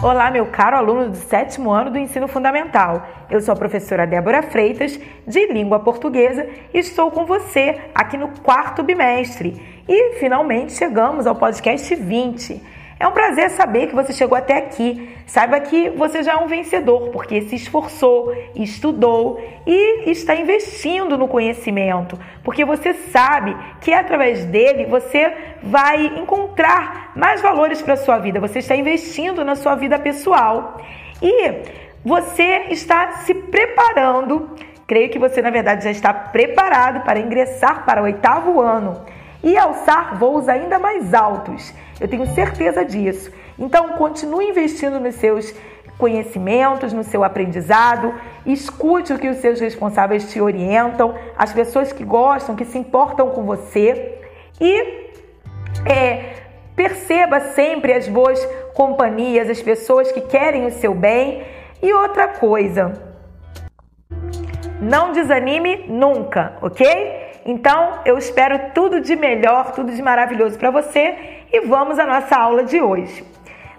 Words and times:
Olá, 0.00 0.30
meu 0.30 0.46
caro 0.46 0.76
aluno 0.76 1.10
do 1.10 1.16
sétimo 1.16 1.72
ano 1.72 1.90
do 1.90 1.98
ensino 1.98 2.28
fundamental. 2.28 3.04
Eu 3.28 3.40
sou 3.40 3.52
a 3.52 3.56
professora 3.56 4.06
Débora 4.06 4.44
Freitas, 4.44 4.96
de 5.26 5.46
língua 5.52 5.80
portuguesa, 5.80 6.48
e 6.72 6.78
estou 6.78 7.10
com 7.10 7.26
você 7.26 7.80
aqui 7.92 8.16
no 8.16 8.28
quarto 8.28 8.84
bimestre. 8.84 9.60
E 9.88 10.20
finalmente 10.20 10.72
chegamos 10.74 11.26
ao 11.26 11.34
podcast 11.34 11.92
20. 11.96 12.62
É 13.00 13.06
um 13.06 13.12
prazer 13.12 13.50
saber 13.50 13.86
que 13.86 13.94
você 13.94 14.12
chegou 14.12 14.36
até 14.36 14.56
aqui. 14.56 15.16
Saiba 15.24 15.60
que 15.60 15.88
você 15.90 16.22
já 16.22 16.32
é 16.32 16.36
um 16.36 16.48
vencedor, 16.48 17.10
porque 17.10 17.42
se 17.42 17.54
esforçou, 17.54 18.34
estudou 18.56 19.40
e 19.64 20.10
está 20.10 20.34
investindo 20.34 21.16
no 21.16 21.28
conhecimento, 21.28 22.18
porque 22.42 22.64
você 22.64 22.94
sabe 22.94 23.56
que 23.80 23.92
através 23.92 24.44
dele 24.46 24.86
você 24.86 25.32
vai 25.62 26.06
encontrar 26.18 27.12
mais 27.14 27.40
valores 27.40 27.80
para 27.80 27.94
a 27.94 27.98
sua 27.98 28.18
vida. 28.18 28.40
Você 28.40 28.58
está 28.58 28.74
investindo 28.74 29.44
na 29.44 29.54
sua 29.54 29.76
vida 29.76 29.98
pessoal. 29.98 30.80
E 31.22 31.52
você 32.04 32.66
está 32.70 33.12
se 33.18 33.34
preparando, 33.34 34.56
creio 34.86 35.10
que 35.10 35.18
você 35.18 35.40
na 35.42 35.50
verdade 35.50 35.84
já 35.84 35.90
está 35.90 36.12
preparado 36.12 37.04
para 37.04 37.20
ingressar 37.20 37.84
para 37.84 38.00
o 38.00 38.04
oitavo 38.04 38.60
ano 38.60 39.04
e 39.42 39.56
alçar 39.56 40.18
voos 40.18 40.48
ainda 40.48 40.78
mais 40.78 41.14
altos. 41.14 41.72
Eu 42.00 42.08
tenho 42.08 42.26
certeza 42.34 42.84
disso. 42.84 43.30
Então, 43.58 43.90
continue 43.90 44.50
investindo 44.50 45.00
nos 45.00 45.16
seus 45.16 45.54
conhecimentos, 45.98 46.92
no 46.92 47.02
seu 47.02 47.24
aprendizado, 47.24 48.14
escute 48.46 49.12
o 49.12 49.18
que 49.18 49.28
os 49.28 49.38
seus 49.38 49.58
responsáveis 49.58 50.30
te 50.30 50.40
orientam, 50.40 51.14
as 51.36 51.52
pessoas 51.52 51.92
que 51.92 52.04
gostam, 52.04 52.54
que 52.54 52.64
se 52.64 52.78
importam 52.78 53.30
com 53.30 53.44
você 53.44 54.16
e 54.60 55.08
é, 55.84 56.36
perceba 56.76 57.40
sempre 57.40 57.92
as 57.92 58.06
boas 58.08 58.42
companhias, 58.74 59.50
as 59.50 59.60
pessoas 59.60 60.12
que 60.12 60.20
querem 60.20 60.66
o 60.66 60.70
seu 60.70 60.94
bem. 60.94 61.44
E 61.82 61.92
outra 61.92 62.28
coisa, 62.28 62.92
não 64.80 65.12
desanime 65.12 65.86
nunca, 65.88 66.56
ok? 66.62 67.27
Então, 67.50 68.00
eu 68.04 68.18
espero 68.18 68.72
tudo 68.74 69.00
de 69.00 69.16
melhor, 69.16 69.72
tudo 69.72 69.90
de 69.90 70.02
maravilhoso 70.02 70.58
para 70.58 70.70
você 70.70 71.14
e 71.50 71.60
vamos 71.60 71.98
à 71.98 72.04
nossa 72.04 72.36
aula 72.36 72.62
de 72.62 72.78
hoje. 72.78 73.24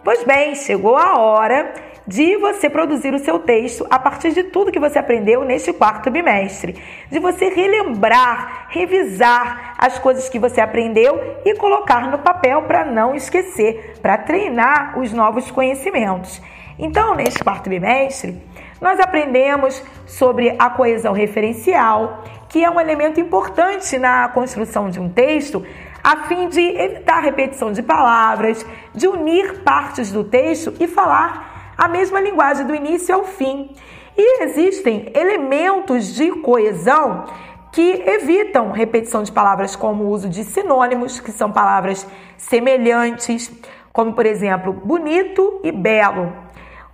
Pois 0.04 0.24
bem, 0.24 0.56
chegou 0.56 0.98
a 0.98 1.20
hora 1.20 1.72
de 2.08 2.36
você 2.38 2.68
produzir 2.68 3.14
o 3.14 3.20
seu 3.20 3.38
texto 3.38 3.86
a 3.88 4.00
partir 4.00 4.32
de 4.32 4.46
tudo 4.46 4.72
que 4.72 4.80
você 4.80 4.98
aprendeu 4.98 5.44
neste 5.44 5.72
quarto 5.72 6.10
bimestre, 6.10 6.82
de 7.12 7.20
você 7.20 7.50
relembrar, 7.50 8.70
revisar 8.70 9.76
as 9.78 10.00
coisas 10.00 10.28
que 10.28 10.40
você 10.40 10.60
aprendeu 10.60 11.38
e 11.46 11.54
colocar 11.54 12.10
no 12.10 12.18
papel 12.18 12.64
para 12.64 12.84
não 12.84 13.14
esquecer, 13.14 14.00
para 14.02 14.18
treinar 14.18 14.98
os 14.98 15.14
novos 15.14 15.52
conhecimentos. 15.52 16.42
Então, 16.80 17.14
neste 17.14 17.44
quarto 17.44 17.70
bimestre, 17.70 18.42
nós 18.82 19.00
aprendemos 19.00 19.84
sobre 20.08 20.56
a 20.58 20.70
coesão 20.72 21.14
referencial, 21.14 22.24
que 22.50 22.64
é 22.64 22.70
um 22.70 22.80
elemento 22.80 23.20
importante 23.20 23.98
na 23.98 24.28
construção 24.30 24.90
de 24.90 25.00
um 25.00 25.08
texto, 25.08 25.64
a 26.04 26.26
fim 26.28 26.50
de 26.50 26.60
evitar 26.60 27.22
repetição 27.22 27.72
de 27.72 27.84
palavras, 27.84 28.66
de 28.94 29.08
unir 29.08 29.62
partes 29.62 30.12
do 30.12 30.24
texto 30.24 30.74
e 30.80 30.88
falar 30.88 31.74
a 31.78 31.88
mesma 31.88 32.20
linguagem 32.20 32.66
do 32.66 32.76
início 32.76 33.14
ao 33.14 33.24
fim. 33.24 33.70
E 34.18 34.44
existem 34.44 35.12
elementos 35.16 36.14
de 36.14 36.32
coesão 36.32 37.26
que 37.72 38.04
evitam 38.06 38.72
repetição 38.72 39.22
de 39.24 39.32
palavras, 39.32 39.76
como 39.76 40.06
o 40.06 40.10
uso 40.10 40.28
de 40.28 40.44
sinônimos, 40.44 41.20
que 41.20 41.32
são 41.32 41.52
palavras 41.52 42.06
semelhantes, 42.36 43.52
como 43.94 44.14
por 44.14 44.26
exemplo 44.26 44.74
bonito 44.74 45.62
e 45.64 45.72
belo 45.72 46.34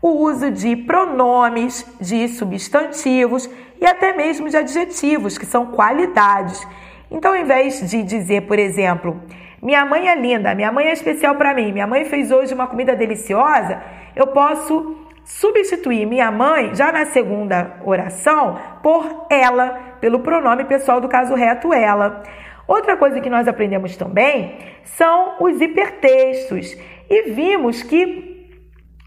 o 0.06 0.22
uso 0.22 0.52
de 0.52 0.76
pronomes, 0.76 1.84
de 2.00 2.28
substantivos 2.28 3.50
e 3.82 3.88
até 3.88 4.14
mesmo 4.14 4.48
de 4.48 4.56
adjetivos, 4.56 5.36
que 5.36 5.48
são 5.48 5.66
qualidades. 5.66 6.64
Então, 7.10 7.32
ao 7.32 7.38
invés 7.38 7.90
de 7.90 8.04
dizer, 8.04 8.42
por 8.42 8.60
exemplo, 8.60 9.20
minha 9.60 9.84
mãe 9.84 10.08
é 10.08 10.14
linda, 10.14 10.54
minha 10.54 10.72
mãe 10.72 10.90
é 10.90 10.94
especial 10.94 11.34
para 11.34 11.56
mim, 11.56 11.72
minha 11.72 11.88
mãe 11.88 12.06
fez 12.06 12.32
hoje 12.32 12.54
uma 12.54 12.68
comida 12.68 12.96
deliciosa, 12.96 13.82
eu 14.16 14.28
posso 14.28 14.96
substituir 15.24 16.06
minha 16.06 16.30
mãe, 16.30 16.76
já 16.76 16.92
na 16.92 17.08
segunda 17.08 17.78
oração, 17.84 18.60
por 18.84 19.26
ela, 19.28 19.96
pelo 20.00 20.20
pronome 20.20 20.66
pessoal 20.66 21.02
do 21.02 21.10
caso 21.10 21.34
reto 21.34 21.74
ela. 21.74 22.22
Outra 22.68 22.96
coisa 22.96 23.20
que 23.20 23.30
nós 23.30 23.48
aprendemos 23.48 23.98
também 23.98 24.60
são 24.84 25.38
os 25.40 25.60
hipertextos 25.60 26.78
e 27.10 27.32
vimos 27.32 27.82
que 27.82 28.35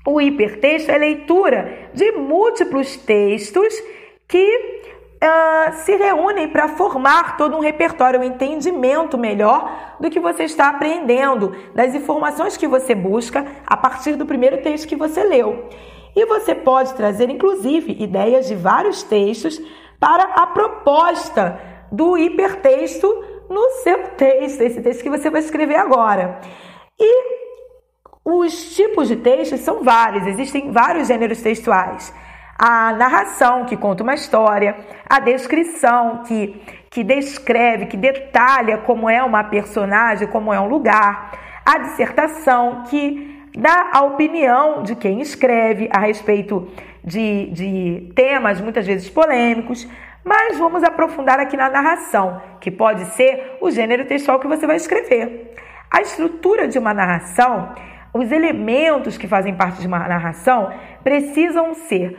o 0.06 0.20
hipertexto 0.20 0.90
é 0.90 0.98
leitura 0.98 1.90
de 1.92 2.12
múltiplos 2.12 2.96
textos 2.96 3.74
que 4.26 4.82
uh, 5.22 5.72
se 5.84 5.96
reúnem 5.96 6.48
para 6.48 6.68
formar 6.68 7.36
todo 7.36 7.56
um 7.56 7.60
repertório, 7.60 8.20
um 8.20 8.24
entendimento 8.24 9.18
melhor 9.18 9.96
do 10.00 10.10
que 10.10 10.20
você 10.20 10.44
está 10.44 10.68
aprendendo, 10.68 11.54
das 11.74 11.94
informações 11.94 12.56
que 12.56 12.66
você 12.66 12.94
busca 12.94 13.46
a 13.66 13.76
partir 13.76 14.16
do 14.16 14.26
primeiro 14.26 14.62
texto 14.62 14.88
que 14.88 14.96
você 14.96 15.22
leu. 15.22 15.68
E 16.14 16.24
você 16.26 16.54
pode 16.54 16.94
trazer, 16.94 17.30
inclusive, 17.30 17.96
ideias 18.02 18.48
de 18.48 18.54
vários 18.54 19.02
textos 19.02 19.60
para 20.00 20.24
a 20.24 20.46
proposta 20.46 21.60
do 21.90 22.16
hipertexto 22.16 23.06
no 23.48 23.70
seu 23.82 24.08
texto, 24.10 24.60
esse 24.60 24.80
texto 24.80 25.02
que 25.02 25.10
você 25.10 25.30
vai 25.30 25.40
escrever 25.40 25.76
agora. 25.76 26.40
E 26.98 27.37
os 28.30 28.74
tipos 28.76 29.08
de 29.08 29.16
textos 29.16 29.60
são 29.60 29.82
vários, 29.82 30.26
existem 30.26 30.70
vários 30.70 31.08
gêneros 31.08 31.40
textuais. 31.40 32.14
A 32.58 32.92
narração, 32.92 33.64
que 33.64 33.74
conta 33.74 34.02
uma 34.02 34.12
história, 34.12 34.76
a 35.08 35.18
descrição, 35.18 36.24
que, 36.24 36.60
que 36.90 37.02
descreve, 37.02 37.86
que 37.86 37.96
detalha 37.96 38.76
como 38.78 39.08
é 39.08 39.22
uma 39.22 39.44
personagem, 39.44 40.28
como 40.28 40.52
é 40.52 40.60
um 40.60 40.68
lugar, 40.68 41.38
a 41.64 41.78
dissertação, 41.78 42.82
que 42.90 43.48
dá 43.56 43.92
a 43.94 44.02
opinião 44.02 44.82
de 44.82 44.94
quem 44.94 45.22
escreve 45.22 45.88
a 45.90 45.98
respeito 45.98 46.68
de, 47.02 47.46
de 47.46 48.12
temas 48.14 48.60
muitas 48.60 48.86
vezes 48.86 49.08
polêmicos, 49.08 49.88
mas 50.22 50.58
vamos 50.58 50.84
aprofundar 50.84 51.40
aqui 51.40 51.56
na 51.56 51.70
narração, 51.70 52.42
que 52.60 52.70
pode 52.70 53.06
ser 53.14 53.56
o 53.62 53.70
gênero 53.70 54.04
textual 54.04 54.38
que 54.38 54.46
você 54.46 54.66
vai 54.66 54.76
escrever. 54.76 55.54
A 55.90 56.02
estrutura 56.02 56.68
de 56.68 56.78
uma 56.78 56.92
narração 56.92 57.74
os 58.18 58.32
elementos 58.32 59.16
que 59.16 59.28
fazem 59.28 59.54
parte 59.54 59.80
de 59.80 59.86
uma 59.86 60.00
narração 60.00 60.72
precisam 61.04 61.72
ser 61.72 62.18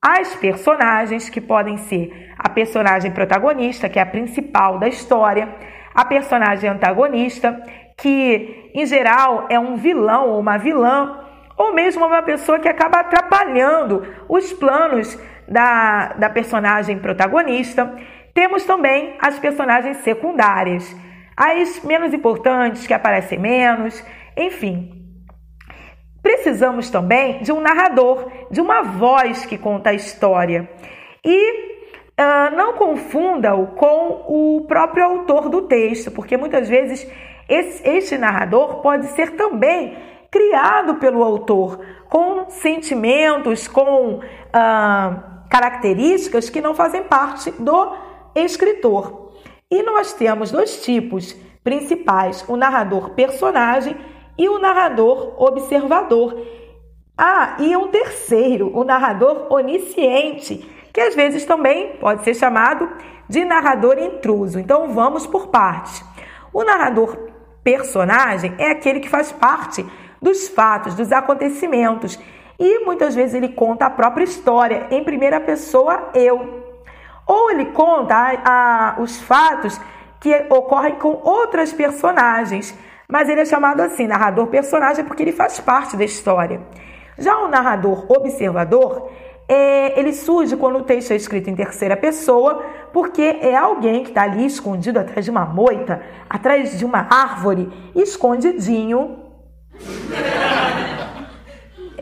as 0.00 0.36
personagens, 0.36 1.28
que 1.28 1.40
podem 1.40 1.76
ser 1.76 2.32
a 2.38 2.48
personagem 2.48 3.10
protagonista, 3.10 3.88
que 3.88 3.98
é 3.98 4.02
a 4.02 4.06
principal 4.06 4.78
da 4.78 4.86
história, 4.86 5.48
a 5.92 6.04
personagem 6.04 6.70
antagonista, 6.70 7.60
que 7.98 8.70
em 8.72 8.86
geral 8.86 9.46
é 9.50 9.58
um 9.58 9.74
vilão 9.74 10.28
ou 10.28 10.38
uma 10.40 10.56
vilã, 10.56 11.18
ou 11.56 11.74
mesmo 11.74 12.06
uma 12.06 12.22
pessoa 12.22 12.60
que 12.60 12.68
acaba 12.68 13.00
atrapalhando 13.00 14.06
os 14.28 14.52
planos 14.52 15.18
da, 15.48 16.12
da 16.12 16.30
personagem 16.30 17.00
protagonista. 17.00 17.92
Temos 18.32 18.62
também 18.62 19.16
as 19.20 19.36
personagens 19.40 19.96
secundárias, 19.98 20.96
as 21.36 21.82
menos 21.82 22.14
importantes, 22.14 22.86
que 22.86 22.94
aparecem 22.94 23.38
menos, 23.38 24.02
enfim, 24.36 24.99
Precisamos 26.22 26.90
também 26.90 27.42
de 27.42 27.52
um 27.52 27.60
narrador, 27.60 28.30
de 28.50 28.60
uma 28.60 28.82
voz 28.82 29.46
que 29.46 29.56
conta 29.56 29.90
a 29.90 29.94
história. 29.94 30.68
E 31.24 31.78
uh, 32.20 32.56
não 32.56 32.74
confunda-o 32.74 33.68
com 33.68 34.24
o 34.28 34.64
próprio 34.66 35.04
autor 35.04 35.48
do 35.48 35.62
texto, 35.62 36.10
porque 36.10 36.36
muitas 36.36 36.68
vezes 36.68 37.10
esse, 37.48 37.88
este 37.88 38.18
narrador 38.18 38.80
pode 38.82 39.06
ser 39.08 39.32
também 39.32 39.96
criado 40.30 40.96
pelo 40.96 41.22
autor, 41.22 41.80
com 42.08 42.48
sentimentos, 42.50 43.66
com 43.66 44.18
uh, 44.18 45.40
características 45.48 46.48
que 46.48 46.60
não 46.60 46.74
fazem 46.74 47.02
parte 47.02 47.50
do 47.52 47.96
escritor. 48.34 49.32
E 49.70 49.82
nós 49.82 50.12
temos 50.12 50.50
dois 50.50 50.82
tipos 50.84 51.32
principais: 51.64 52.44
o 52.48 52.56
narrador 52.56 53.10
personagem 53.10 53.96
e 54.40 54.48
o 54.48 54.58
narrador 54.58 55.34
observador. 55.36 56.34
Ah, 57.16 57.56
e 57.58 57.76
um 57.76 57.88
terceiro, 57.88 58.74
o 58.74 58.84
narrador 58.84 59.52
onisciente, 59.52 60.56
que 60.94 61.00
às 61.02 61.14
vezes 61.14 61.44
também 61.44 61.98
pode 62.00 62.24
ser 62.24 62.32
chamado 62.32 62.90
de 63.28 63.44
narrador 63.44 63.98
intruso. 63.98 64.58
Então 64.58 64.88
vamos 64.94 65.26
por 65.26 65.48
partes. 65.48 66.02
O 66.54 66.64
narrador 66.64 67.18
personagem 67.62 68.54
é 68.56 68.70
aquele 68.70 69.00
que 69.00 69.10
faz 69.10 69.30
parte 69.30 69.84
dos 70.22 70.48
fatos, 70.48 70.94
dos 70.94 71.12
acontecimentos 71.12 72.18
e 72.58 72.82
muitas 72.86 73.14
vezes 73.14 73.34
ele 73.34 73.50
conta 73.50 73.84
a 73.84 73.90
própria 73.90 74.24
história 74.24 74.86
em 74.90 75.04
primeira 75.04 75.38
pessoa, 75.38 76.08
eu. 76.14 76.64
Ou 77.26 77.50
ele 77.50 77.66
conta 77.66 78.14
a, 78.14 78.94
a, 78.96 79.00
os 79.02 79.20
fatos 79.20 79.78
que 80.18 80.34
ocorrem 80.48 80.94
com 80.94 81.20
outras 81.22 81.74
personagens 81.74 82.74
mas 83.10 83.28
ele 83.28 83.40
é 83.40 83.44
chamado 83.44 83.80
assim, 83.80 84.06
narrador 84.06 84.46
personagem, 84.46 85.04
porque 85.04 85.22
ele 85.22 85.32
faz 85.32 85.60
parte 85.60 85.96
da 85.96 86.04
história. 86.04 86.60
Já 87.18 87.38
o 87.38 87.48
narrador 87.48 88.06
observador, 88.08 89.10
é, 89.48 89.98
ele 89.98 90.12
surge 90.12 90.56
quando 90.56 90.78
o 90.78 90.84
texto 90.84 91.10
é 91.10 91.16
escrito 91.16 91.50
em 91.50 91.56
terceira 91.56 91.96
pessoa, 91.96 92.64
porque 92.92 93.38
é 93.42 93.56
alguém 93.56 94.04
que 94.04 94.10
está 94.10 94.22
ali 94.22 94.46
escondido 94.46 95.00
atrás 95.00 95.24
de 95.24 95.30
uma 95.30 95.44
moita, 95.44 96.00
atrás 96.28 96.78
de 96.78 96.84
uma 96.84 97.06
árvore, 97.10 97.68
escondidinho. 97.94 99.18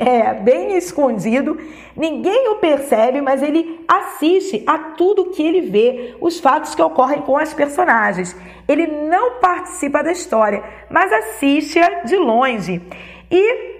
É, 0.00 0.32
bem 0.32 0.76
escondido, 0.76 1.58
ninguém 1.96 2.50
o 2.50 2.60
percebe, 2.60 3.20
mas 3.20 3.42
ele 3.42 3.84
assiste 3.88 4.62
a 4.64 4.78
tudo 4.78 5.32
que 5.32 5.42
ele 5.42 5.62
vê, 5.62 6.14
os 6.20 6.38
fatos 6.38 6.72
que 6.72 6.80
ocorrem 6.80 7.20
com 7.22 7.36
as 7.36 7.52
personagens. 7.52 8.36
Ele 8.68 8.86
não 8.86 9.40
participa 9.40 10.00
da 10.00 10.12
história, 10.12 10.62
mas 10.88 11.12
assiste-a 11.12 12.04
de 12.04 12.16
longe. 12.16 12.80
E 13.28 13.78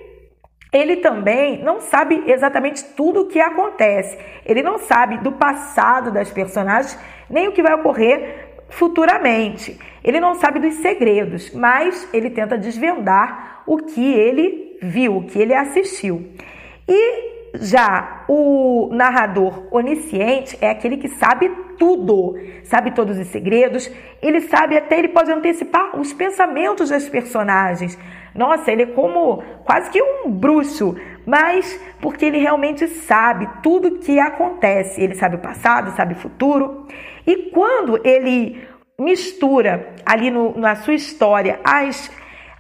ele 0.72 0.96
também 0.96 1.62
não 1.62 1.80
sabe 1.80 2.24
exatamente 2.26 2.82
tudo 2.96 3.20
o 3.20 3.26
que 3.28 3.38
acontece. 3.38 4.18
Ele 4.44 4.60
não 4.60 4.76
sabe 4.76 5.18
do 5.18 5.30
passado 5.30 6.10
das 6.10 6.32
personagens, 6.32 6.98
nem 7.30 7.46
o 7.46 7.52
que 7.52 7.62
vai 7.62 7.74
ocorrer 7.74 8.64
futuramente. 8.70 9.78
Ele 10.02 10.18
não 10.18 10.34
sabe 10.34 10.58
dos 10.58 10.74
segredos, 10.74 11.54
mas 11.54 12.08
ele 12.12 12.28
tenta 12.28 12.58
desvendar 12.58 13.62
o 13.68 13.76
que 13.76 14.12
ele 14.12 14.67
viu, 14.80 15.22
que 15.22 15.38
ele 15.38 15.54
assistiu. 15.54 16.32
E 16.86 17.38
já 17.60 18.25
o 18.28 18.90
narrador 18.92 19.66
onisciente 19.70 20.56
é 20.60 20.70
aquele 20.70 20.96
que 20.96 21.08
sabe 21.08 21.48
tudo, 21.78 22.36
sabe 22.64 22.90
todos 22.90 23.19
os 23.19 23.28
segredos, 23.28 23.90
ele 24.20 24.40
sabe 24.42 24.76
até, 24.76 24.98
ele 24.98 25.08
pode 25.08 25.30
antecipar 25.30 25.98
os 25.98 26.12
pensamentos 26.12 26.90
das 26.90 27.08
personagens. 27.08 27.98
Nossa, 28.34 28.70
ele 28.70 28.82
é 28.82 28.86
como 28.86 29.42
quase 29.64 29.90
que 29.90 30.02
um 30.02 30.30
bruxo, 30.30 30.96
mas 31.26 31.80
porque 32.00 32.26
ele 32.26 32.38
realmente 32.38 32.86
sabe 32.86 33.48
tudo 33.62 33.98
que 33.98 34.19
acontece. 34.19 35.00
Ele 35.00 35.14
sabe 35.14 35.36
o 35.36 35.40
passado, 35.40 35.96
sabe 35.96 36.14
o 36.14 36.19
futuro. 36.19 36.86
E 37.26 37.50
quando 37.50 38.00
ele 38.04 38.66
mistura 38.98 39.94
ali 40.04 40.30
no, 40.30 40.56
na 40.58 40.75
sua 40.75 40.94
história 40.94 41.60
as, 41.64 42.10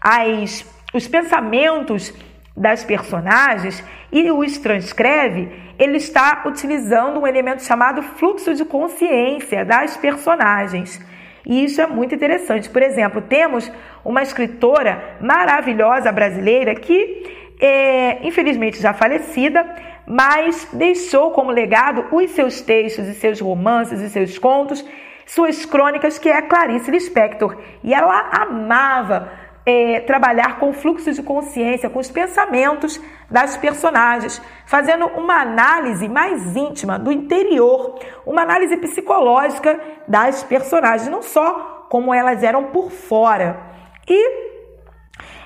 as, 0.00 0.64
os 0.92 1.06
pensamentos 1.06 2.14
das 2.56 2.84
personagens 2.84 3.84
e 4.10 4.30
os 4.30 4.58
transcreve, 4.58 5.48
ele 5.78 5.96
está 5.96 6.42
utilizando 6.46 7.20
um 7.20 7.26
elemento 7.26 7.62
chamado 7.62 8.02
fluxo 8.02 8.54
de 8.54 8.64
consciência 8.64 9.64
das 9.64 9.96
personagens. 9.96 11.00
E 11.46 11.64
isso 11.64 11.80
é 11.80 11.86
muito 11.86 12.14
interessante. 12.14 12.68
Por 12.68 12.82
exemplo, 12.82 13.22
temos 13.22 13.70
uma 14.04 14.22
escritora 14.22 15.16
maravilhosa 15.20 16.10
brasileira 16.10 16.74
que 16.74 17.38
é, 17.60 18.26
infelizmente 18.26 18.80
já 18.80 18.92
falecida, 18.92 19.64
mas 20.06 20.68
deixou 20.72 21.30
como 21.30 21.50
legado 21.50 22.06
os 22.10 22.30
seus 22.32 22.60
textos 22.60 23.06
e 23.06 23.14
seus 23.14 23.40
romances 23.40 24.00
e 24.00 24.08
seus 24.08 24.38
contos, 24.38 24.84
suas 25.26 25.66
crônicas, 25.66 26.18
que 26.18 26.28
é 26.28 26.40
Clarice 26.42 26.90
Lispector. 26.90 27.56
E 27.84 27.92
ela 27.92 28.30
amava 28.32 29.30
é, 29.68 30.00
trabalhar 30.00 30.58
com 30.58 30.72
fluxos 30.72 31.14
de 31.14 31.22
consciência, 31.22 31.90
com 31.90 31.98
os 31.98 32.10
pensamentos 32.10 32.98
das 33.30 33.54
personagens, 33.58 34.40
fazendo 34.64 35.04
uma 35.08 35.42
análise 35.42 36.08
mais 36.08 36.56
íntima 36.56 36.98
do 36.98 37.12
interior, 37.12 37.98
uma 38.24 38.40
análise 38.40 38.78
psicológica 38.78 39.78
das 40.08 40.42
personagens, 40.42 41.10
não 41.10 41.20
só 41.20 41.86
como 41.90 42.14
elas 42.14 42.42
eram 42.42 42.64
por 42.64 42.90
fora. 42.90 43.60
E 44.08 44.48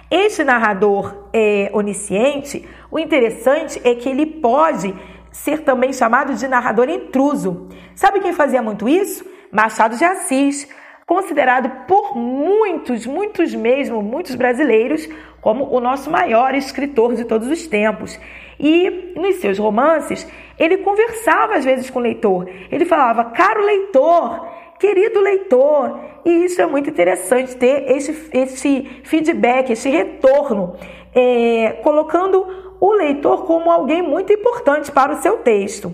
este 0.09 0.45
narrador 0.45 1.29
é, 1.33 1.69
onisciente, 1.73 2.65
o 2.93 3.01
interessante 3.01 3.81
é 3.83 3.97
que 3.97 4.09
ele 4.09 4.27
pode 4.27 4.95
ser 5.33 5.65
também 5.65 5.93
chamado 5.93 6.35
de 6.35 6.47
narrador 6.47 6.89
intruso. 6.89 7.69
Sabe 7.97 8.21
quem 8.21 8.33
fazia 8.33 8.63
muito 8.63 8.89
isso? 8.89 9.25
Machado 9.51 9.97
de 9.97 10.05
Assis 10.05 10.69
considerado 11.07 11.87
por 11.87 12.17
muitos, 12.17 13.07
muitos 13.07 13.55
mesmo, 13.55 14.03
muitos 14.03 14.35
brasileiros, 14.35 15.09
como 15.41 15.65
o 15.75 15.81
nosso 15.81 16.11
maior 16.11 16.55
escritor 16.55 17.15
de 17.15 17.25
todos 17.25 17.49
os 17.49 17.67
tempos. 17.67 18.19
E 18.59 19.13
nos 19.17 19.37
seus 19.37 19.59
romances, 19.59 20.27
ele 20.59 20.79
conversava 20.79 21.57
às 21.57 21.65
vezes 21.65 21.91
com 21.91 21.99
o 21.99 22.03
leitor. 22.03 22.49
Ele 22.71 22.85
falava, 22.85 23.25
caro 23.25 23.65
leitor, 23.65 24.47
querido 24.79 25.21
leitor. 25.21 25.99
E 26.25 26.45
isso 26.45 26.63
é 26.63 26.67
muito 26.67 26.89
interessante 26.89 27.57
ter 27.57 27.91
esse, 27.91 28.31
esse 28.33 28.83
feedback, 29.05 29.71
esse 29.71 29.89
retorno, 29.91 30.77
é, 31.15 31.81
colocando 31.83 32.77
o 32.81 32.93
leitor 32.93 33.45
como 33.45 33.71
alguém 33.71 34.03
muito 34.03 34.33
importante 34.33 34.91
para 34.93 35.13
o 35.13 35.23
seu 35.23 35.39
texto. 35.39 35.93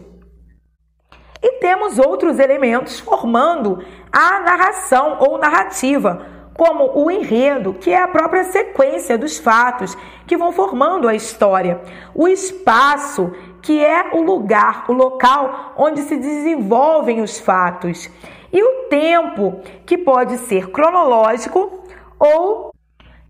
E 1.42 1.52
temos 1.60 1.98
outros 1.98 2.38
elementos 2.38 2.98
formando 2.98 3.82
a 4.12 4.40
narração 4.40 5.18
ou 5.20 5.38
narrativa, 5.38 6.26
como 6.58 6.98
o 6.98 7.08
enredo, 7.08 7.74
que 7.74 7.92
é 7.92 8.02
a 8.02 8.08
própria 8.08 8.42
sequência 8.44 9.16
dos 9.16 9.38
fatos 9.38 9.96
que 10.26 10.36
vão 10.36 10.50
formando 10.50 11.06
a 11.06 11.14
história, 11.14 11.80
o 12.12 12.26
espaço, 12.26 13.32
que 13.62 13.84
é 13.84 14.10
o 14.12 14.22
lugar, 14.22 14.84
o 14.88 14.92
local 14.92 15.74
onde 15.76 16.00
se 16.02 16.16
desenvolvem 16.16 17.20
os 17.20 17.38
fatos, 17.38 18.10
e 18.52 18.60
o 18.60 18.88
tempo, 18.88 19.60
que 19.86 19.96
pode 19.96 20.38
ser 20.38 20.70
cronológico 20.70 21.84
ou 22.18 22.72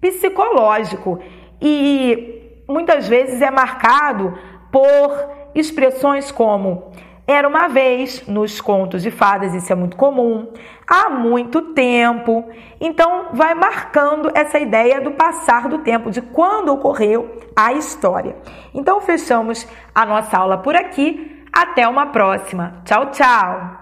psicológico, 0.00 1.18
e 1.60 2.62
muitas 2.66 3.06
vezes 3.06 3.42
é 3.42 3.50
marcado 3.50 4.38
por 4.72 5.28
expressões 5.54 6.30
como 6.30 6.92
era 7.28 7.46
uma 7.46 7.68
vez, 7.68 8.26
nos 8.26 8.58
contos 8.58 9.02
de 9.02 9.10
fadas, 9.10 9.52
isso 9.52 9.70
é 9.70 9.76
muito 9.76 9.98
comum, 9.98 10.50
há 10.86 11.10
muito 11.10 11.60
tempo. 11.74 12.48
Então, 12.80 13.26
vai 13.34 13.54
marcando 13.54 14.30
essa 14.34 14.58
ideia 14.58 14.98
do 14.98 15.10
passar 15.10 15.68
do 15.68 15.76
tempo, 15.80 16.10
de 16.10 16.22
quando 16.22 16.72
ocorreu 16.72 17.38
a 17.54 17.74
história. 17.74 18.34
Então, 18.72 19.02
fechamos 19.02 19.68
a 19.94 20.06
nossa 20.06 20.38
aula 20.38 20.56
por 20.56 20.74
aqui. 20.74 21.44
Até 21.52 21.86
uma 21.86 22.06
próxima. 22.06 22.80
Tchau, 22.86 23.10
tchau! 23.10 23.77